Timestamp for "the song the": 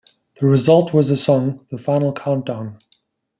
1.09-1.77